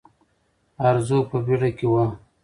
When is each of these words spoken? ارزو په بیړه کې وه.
ارزو 0.87 1.19
په 1.29 1.37
بیړه 1.45 1.69
کې 1.77 1.85
وه. 1.93 2.05